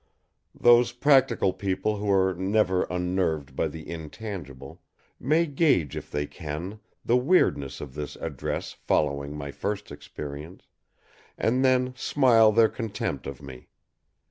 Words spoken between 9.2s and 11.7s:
my first experience, and